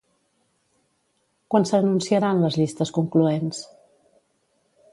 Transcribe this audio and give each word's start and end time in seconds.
Quan 1.55 1.67
s'anunciaran 1.71 2.41
les 2.45 2.57
llistes 2.63 2.93
concloents? 2.99 3.61